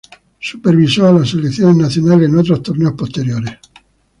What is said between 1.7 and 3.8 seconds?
nacionales en otros torneos posteriores.